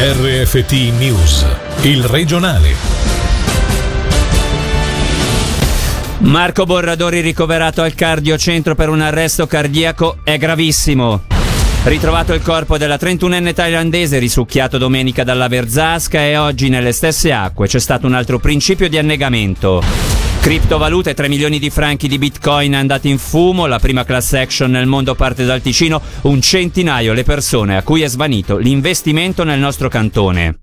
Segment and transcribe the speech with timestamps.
[0.00, 1.44] RFT News,
[1.82, 2.72] il regionale.
[6.18, 11.22] Marco Borradori ricoverato al cardiocentro per un arresto cardiaco è gravissimo.
[11.82, 17.66] Ritrovato il corpo della 31enne thailandese risucchiato domenica dalla Verzasca e oggi nelle stesse acque
[17.66, 20.17] c'è stato un altro principio di annegamento.
[20.40, 24.86] Criptovalute, 3 milioni di franchi di bitcoin andati in fumo, la prima class action nel
[24.86, 29.88] mondo parte dal Ticino, un centinaio le persone a cui è svanito l'investimento nel nostro
[29.88, 30.60] cantone.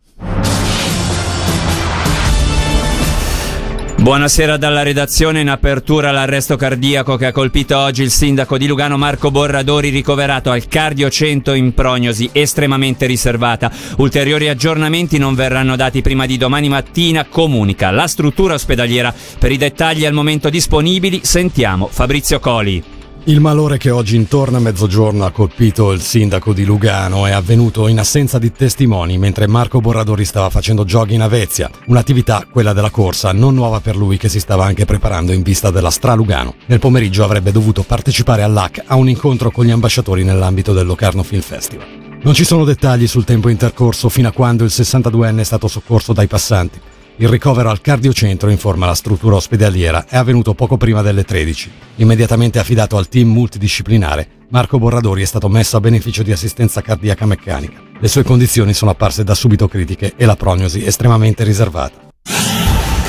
[4.05, 5.41] Buonasera dalla redazione.
[5.41, 10.51] In apertura l'arresto cardiaco che ha colpito oggi il sindaco di Lugano Marco Borradori ricoverato
[10.51, 13.71] al cardiocento in prognosi estremamente riservata.
[13.97, 19.11] Ulteriori aggiornamenti non verranno dati prima di domani mattina, comunica la struttura ospedaliera.
[19.39, 23.04] Per i dettagli al momento disponibili sentiamo Fabrizio Coli.
[23.27, 27.87] Il malore che oggi intorno a mezzogiorno ha colpito il sindaco di Lugano è avvenuto
[27.87, 32.91] in assenza di testimoni mentre Marco Borradori stava facendo jogging a Vezia, un'attività, quella della
[32.91, 36.53] corsa, non nuova per lui che si stava anche preparando in vista della Stra Lugano.
[36.67, 41.23] Nel pomeriggio avrebbe dovuto partecipare all'AC a un incontro con gli ambasciatori nell'ambito del Locarno
[41.23, 41.87] Film Festival.
[42.21, 46.13] Non ci sono dettagli sul tempo intercorso fino a quando il 62enne è stato soccorso
[46.13, 46.79] dai passanti.
[47.17, 51.71] Il ricovero al cardiocentro, informa la struttura ospedaliera, è avvenuto poco prima delle 13.
[51.95, 57.25] Immediatamente affidato al team multidisciplinare, Marco Borradori è stato messo a beneficio di assistenza cardiaca
[57.25, 57.81] meccanica.
[57.97, 62.03] Le sue condizioni sono apparse da subito critiche e la prognosi estremamente riservata.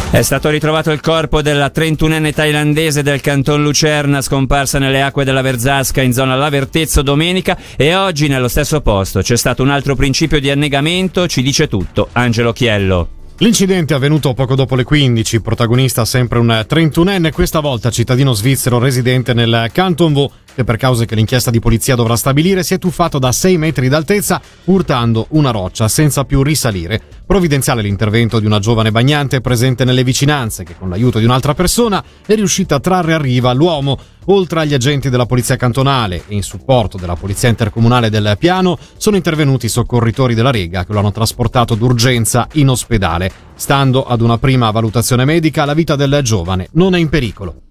[0.08, 5.42] È stato ritrovato il corpo della 31enne thailandese del canton Lucerna scomparsa nelle acque della
[5.42, 10.38] Verzasca in zona Lavertezzo domenica e oggi nello stesso posto c'è stato un altro principio
[10.38, 13.15] di annegamento, ci dice tutto Angelo Chiello.
[13.38, 18.78] L'incidente è avvenuto poco dopo le 15, protagonista sempre un 31enne, questa volta cittadino svizzero
[18.78, 22.78] residente nel Canton Vaud che per cause che l'inchiesta di polizia dovrà stabilire si è
[22.78, 26.98] tuffato da 6 metri d'altezza urtando una roccia senza più risalire.
[27.26, 32.02] Provvidenziale l'intervento di una giovane bagnante presente nelle vicinanze che con l'aiuto di un'altra persona
[32.24, 33.98] è riuscita a trarre a riva l'uomo.
[34.28, 39.16] Oltre agli agenti della polizia cantonale e in supporto della polizia intercomunale del piano sono
[39.16, 43.30] intervenuti i soccorritori della Rega che lo hanno trasportato d'urgenza in ospedale.
[43.54, 47.65] Stando ad una prima valutazione medica la vita del giovane non è in pericolo.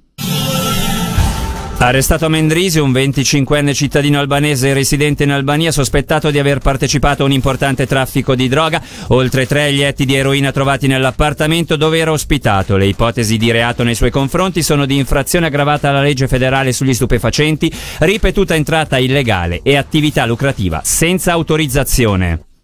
[1.86, 7.28] Arrestato a Mendrisi un 25enne cittadino albanese residente in Albania sospettato di aver partecipato a
[7.28, 12.76] un importante traffico di droga, oltre tre lietti di eroina trovati nell'appartamento dove era ospitato.
[12.76, 16.96] Le ipotesi di reato nei suoi confronti sono di infrazione aggravata alla legge federale sugli
[16.96, 22.55] stupefacenti, ripetuta entrata illegale e attività lucrativa senza autorizzazione.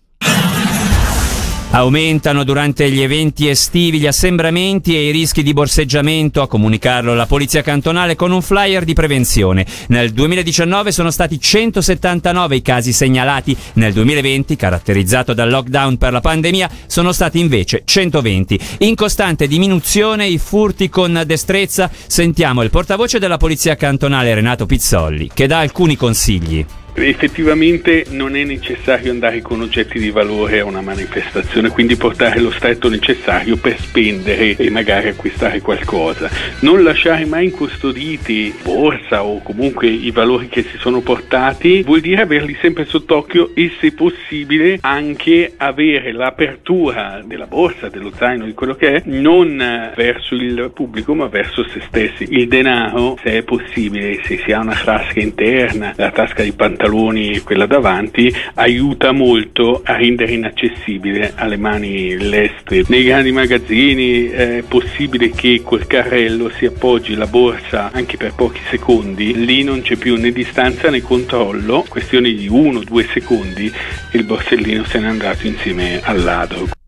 [1.73, 7.25] Aumentano durante gli eventi estivi gli assembramenti e i rischi di borseggiamento, a comunicarlo la
[7.25, 9.65] Polizia Cantonale con un flyer di prevenzione.
[9.87, 16.19] Nel 2019 sono stati 179 i casi segnalati, nel 2020, caratterizzato dal lockdown per la
[16.19, 18.59] pandemia, sono stati invece 120.
[18.79, 25.31] In costante diminuzione i furti con destrezza, sentiamo il portavoce della Polizia Cantonale Renato Pizzolli
[25.33, 26.65] che dà alcuni consigli.
[26.93, 32.51] Effettivamente non è necessario andare con oggetti di valore a una manifestazione, quindi portare lo
[32.51, 36.29] stretto necessario per spendere e magari acquistare qualcosa.
[36.59, 42.21] Non lasciare mai incustoditi borsa o comunque i valori che si sono portati vuol dire
[42.21, 48.75] averli sempre sott'occhio e se possibile anche avere l'apertura della borsa, dello zaino, di quello
[48.75, 52.27] che è, non verso il pubblico ma verso se stessi.
[52.29, 56.79] Il denaro, se è possibile, se si ha una tasca interna, la tasca di pantaloni,
[56.81, 62.83] pantaloni e quella davanti aiuta molto a rendere inaccessibile alle mani l'estre.
[62.87, 68.59] Nei grandi magazzini è possibile che col carrello si appoggi la borsa anche per pochi
[68.69, 73.71] secondi, lì non c'è più né distanza né controllo, questione di uno o due secondi
[74.13, 76.80] il borsellino se n'è andato insieme al ladro.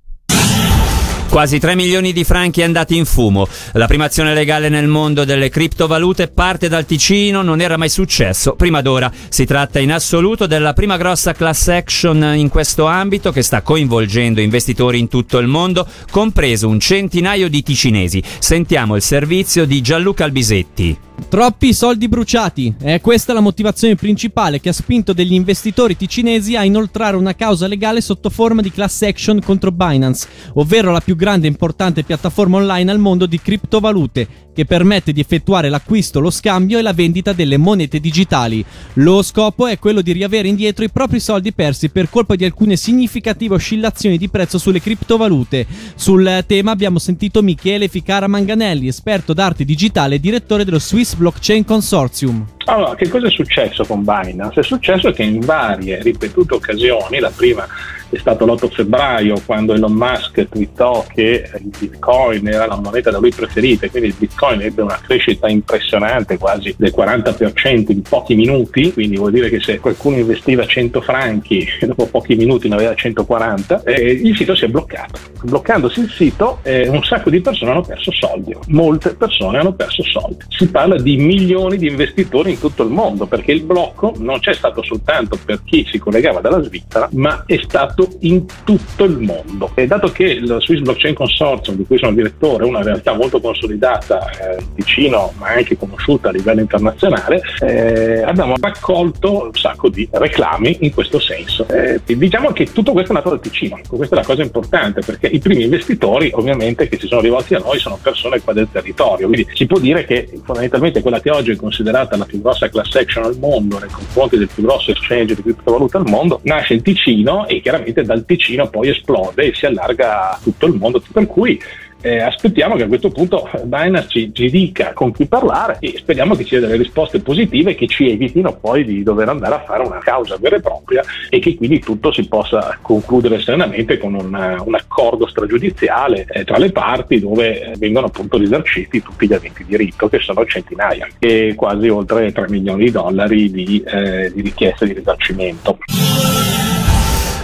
[1.34, 3.48] Quasi 3 milioni di franchi andati in fumo.
[3.72, 8.54] La prima azione legale nel mondo delle criptovalute parte dal Ticino, non era mai successo
[8.54, 9.12] prima d'ora.
[9.30, 14.42] Si tratta in assoluto della prima grossa class action in questo ambito che sta coinvolgendo
[14.42, 18.22] investitori in tutto il mondo, compreso un centinaio di ticinesi.
[18.38, 21.13] Sentiamo il servizio di Gianluca Albisetti.
[21.30, 22.76] Troppi soldi bruciati.
[22.80, 27.68] È questa la motivazione principale che ha spinto degli investitori ticinesi a inoltrare una causa
[27.68, 32.58] legale sotto forma di class action contro Binance, ovvero la più grande e importante piattaforma
[32.58, 37.34] online al mondo di criptovalute, che permette di effettuare l'acquisto, lo scambio e la vendita
[37.34, 38.64] delle monete digitali.
[38.94, 42.76] Lo scopo è quello di riavere indietro i propri soldi persi per colpa di alcune
[42.76, 45.66] significative oscillazioni di prezzo sulle criptovalute.
[45.96, 51.66] Sul tema abbiamo sentito Michele Ficara Manganelli, esperto d'arte digitale e direttore dello Swiss Blockchain
[51.66, 52.46] Consortium.
[52.66, 54.62] Allora, che cosa è successo con Binance?
[54.62, 57.68] È successo che in varie ripetute occasioni, la prima
[58.14, 63.18] è stato l'8 febbraio quando Elon Musk twittò che il bitcoin era la moneta da
[63.18, 68.94] lui preferita, quindi il bitcoin ebbe una crescita impressionante, quasi del 40% in pochi minuti,
[68.94, 73.84] quindi vuol dire che se qualcuno investiva 100 franchi dopo pochi minuti ne aveva 140,
[73.84, 75.20] eh, il sito si è bloccato.
[75.44, 80.04] Bloccandosi il sito eh, un sacco di persone hanno perso soldi, molte persone hanno perso
[80.04, 80.38] soldi.
[80.50, 84.54] Si parla di milioni di investitori in tutto il mondo perché il blocco non c'è
[84.54, 89.72] stato soltanto per chi si collegava dalla Svizzera, ma è stato in tutto il mondo.
[89.76, 93.40] E dato che il Swiss Blockchain Consortium, di cui sono direttore, è una realtà molto
[93.40, 100.08] consolidata eh, vicino, ma anche conosciuta a livello internazionale, eh, abbiamo raccolto un sacco di
[100.12, 101.68] reclami in questo senso.
[101.68, 105.28] Eh, diciamo che tutto questo è nato dal Ticino, questa è la cosa importante perché
[105.28, 109.28] i primi investitori ovviamente che si sono rivolti a noi sono persone qua del territorio,
[109.28, 112.96] quindi si può dire che fondamentalmente quella che oggi è considerata la più grossa class
[112.96, 116.82] action al mondo nei confronti del più grosso exchange di criptovaluta al mondo nasce il
[116.82, 121.28] Ticino e chiaramente dal Ticino poi esplode e si allarga a tutto il mondo, per
[121.28, 121.60] cui
[122.04, 126.36] eh, aspettiamo che a questo punto Binance ci, ci, dica con chi parlare e speriamo
[126.36, 129.86] che ci dia delle risposte positive che ci evitino poi di dover andare a fare
[129.86, 134.62] una causa vera e propria e che quindi tutto si possa concludere serenamente con una,
[134.62, 139.64] un accordo stragiudiziale eh, tra le parti dove eh, vengono appunto risarciti tutti gli aventi
[139.64, 144.88] diritto che sono centinaia e quasi oltre 3 milioni di dollari di, eh, di richieste
[144.88, 145.78] di risarcimento.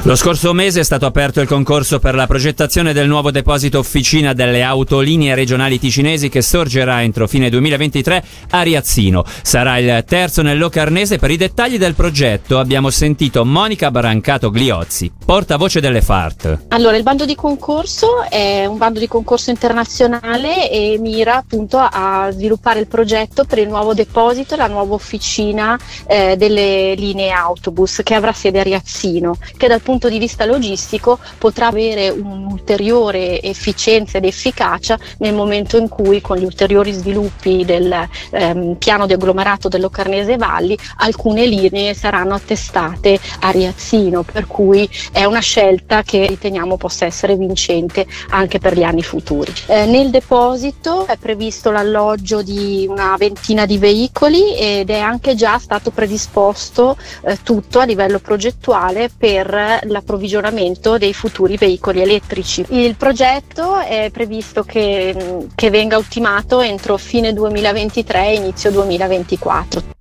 [0.03, 4.31] Lo scorso mese è stato aperto il concorso per la progettazione del nuovo deposito officina
[4.33, 9.25] delle autolinee regionali ticinesi che sorgerà entro fine 2023 a Riazzino.
[9.43, 11.17] Sarà il terzo nel Locarnese.
[11.17, 16.65] Per i dettagli del progetto abbiamo sentito Monica Brancato Gliozzi, portavoce delle FART.
[16.69, 22.29] Allora, il bando di concorso è un bando di concorso internazionale e mira appunto a
[22.31, 25.77] sviluppare il progetto per il nuovo deposito la nuova officina
[26.07, 31.19] eh, delle linee autobus che avrà sede a Riazzino, che dal punto di vista logistico
[31.37, 37.95] potrà avere un'ulteriore efficienza ed efficacia nel momento in cui con gli ulteriori sviluppi del
[38.31, 44.89] ehm, piano di agglomerato dell'Ocarnese Valli alcune linee saranno attestate a Riazzino, per cui
[45.19, 49.51] è una scelta che riteniamo possa essere vincente anche per gli anni futuri.
[49.65, 55.57] Eh, nel deposito è previsto l'alloggio di una ventina di veicoli ed è anche già
[55.59, 56.95] stato predisposto
[57.25, 62.65] eh, tutto a livello progettuale per l'approvvigionamento dei futuri veicoli elettrici.
[62.69, 69.98] Il progetto è previsto che, che venga ultimato entro fine 2023 e inizio 2024.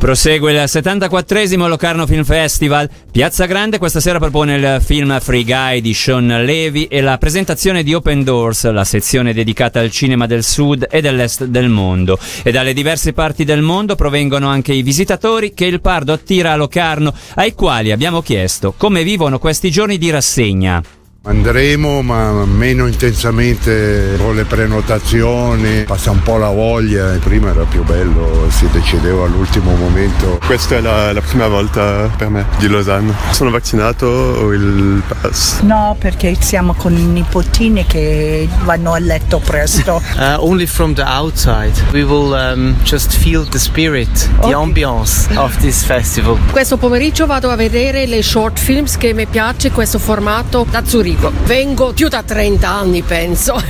[0.00, 2.88] Prosegue il 74esimo Locarno Film Festival.
[3.12, 7.82] Piazza Grande questa sera propone il film Free Guy di Sean Levy e la presentazione
[7.82, 12.18] di Open Doors, la sezione dedicata al cinema del sud e dell'est del mondo.
[12.42, 16.56] E dalle diverse parti del mondo provengono anche i visitatori che il Pardo attira a
[16.56, 20.82] Locarno, ai quali abbiamo chiesto come vivono questi giorni di rassegna.
[21.22, 27.84] Andremo ma meno intensamente con le prenotazioni, passa un po' la voglia, prima era più
[27.84, 30.40] bello, si decideva all'ultimo momento.
[30.46, 33.14] Questa è la, la prima volta per me di Losanna.
[33.32, 35.60] Sono vaccinato, ho il pass.
[35.60, 40.00] No, perché siamo con i nipotini che vanno a letto presto.
[40.16, 41.74] uh, only from the outside.
[41.92, 44.08] We will um, just feel the spirit,
[44.38, 44.52] okay.
[44.52, 46.38] the ambiance of this festival.
[46.50, 51.08] Questo pomeriggio vado a vedere le short films che mi piace questo formato da Zurigo
[51.10, 53.60] dico, vengo più da 30 anni penso.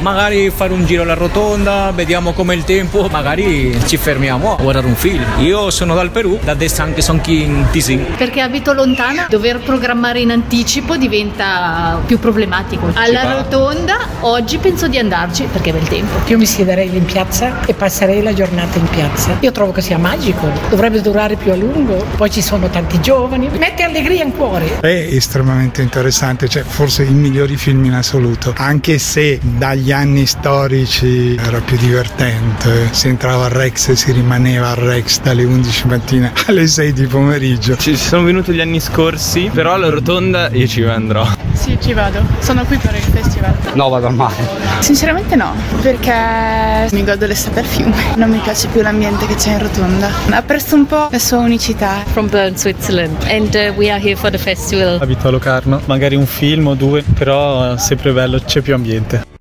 [0.00, 4.86] magari fare un giro alla rotonda, vediamo com'è il tempo, magari ci fermiamo a guardare
[4.86, 5.24] un film.
[5.38, 8.14] Io sono dal Perù, da adesso anche sono qui in Tisin.
[8.16, 12.90] Perché abito lontana, dover programmare in anticipo diventa più problematico.
[12.94, 16.28] Alla rotonda oggi penso di andarci perché è bel tempo.
[16.30, 19.36] Io mi siederei in piazza e passerei la giornata in piazza.
[19.40, 23.48] Io trovo che sia magico, dovrebbe durare più a lungo, poi ci sono tanti giovani,
[23.58, 24.80] mette allegria in cuore.
[24.80, 31.36] È estremamente interessante, cioè forse i migliori film in assoluto, anche se dagli anni storici
[31.36, 36.32] era più divertente, si entrava al Rex e si rimaneva al Rex dalle 11 mattina
[36.46, 37.76] alle 6 di pomeriggio.
[37.76, 41.26] Ci sono venuti gli anni scorsi, però alla rotonda io ci andrò.
[41.52, 43.56] Sì, ci vado, sono qui per il festival.
[43.74, 44.73] No, vado al mare.
[44.84, 46.12] Sinceramente no, perché
[46.92, 50.10] mi godo l'estate al fiume, non mi piace più l'ambiente che c'è in rotonda.
[50.30, 52.04] Apprezzo un po' la sua unicità.
[52.12, 54.98] From Bern, Switzerland and uh, we are here for the festival.
[55.00, 59.33] Abito a Locarno, magari un film film o due, però sempre bello, c'è più ambiente.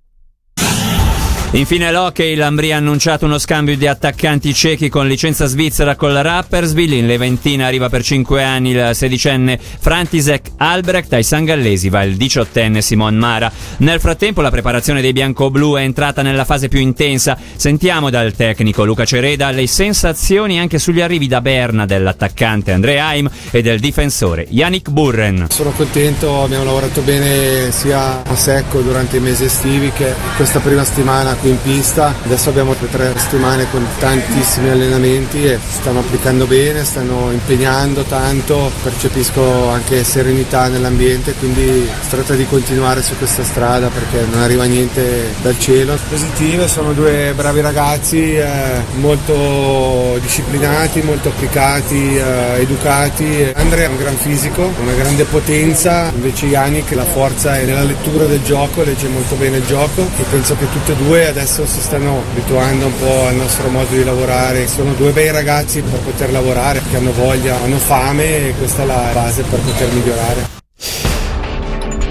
[1.55, 6.21] Infine l'hockey, l'Ambria ha annunciato uno scambio di attaccanti cechi con licenza svizzera con la
[6.21, 12.17] Rappersville, in Leventina arriva per 5 anni il sedicenne Frantisek Albrecht, ai Sangallesi va il
[12.17, 13.51] diciottenne Simon Mara.
[13.77, 18.83] Nel frattempo la preparazione dei bianco-blu è entrata nella fase più intensa, sentiamo dal tecnico
[18.83, 24.47] Luca Cereda le sensazioni anche sugli arrivi da Berna dell'attaccante Andrea Haim e del difensore
[24.49, 25.45] Yannick Burren.
[25.51, 30.83] Sono contento, abbiamo lavorato bene sia a secco durante i mesi estivi che questa prima
[30.83, 32.13] settimana in pista.
[32.23, 39.69] Adesso abbiamo tre settimane con tantissimi allenamenti e stanno applicando bene, stanno impegnando tanto, percepisco
[39.69, 45.33] anche serenità nell'ambiente, quindi si tratta di continuare su questa strada perché non arriva niente
[45.41, 45.97] dal cielo.
[46.09, 53.51] Positive, sono due bravi ragazzi, eh, molto disciplinati, molto applicati, eh, educati.
[53.55, 58.25] Andrea è un gran fisico, una grande potenza, invece Yannick la forza è nella lettura
[58.25, 61.81] del gioco, legge molto bene il gioco e penso che tutte e due adesso si
[61.81, 64.67] stanno abituando un po' al nostro modo di lavorare.
[64.67, 68.85] Sono due bei ragazzi per poter lavorare, che hanno voglia, hanno fame e questa è
[68.85, 70.61] la base per poter migliorare.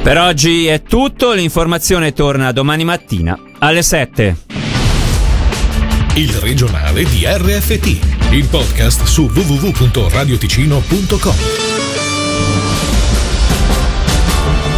[0.03, 4.37] Per oggi è tutto, l'informazione torna domani mattina alle 7.
[6.15, 11.72] Il regionale di RFT, il podcast su www.radioticino.com.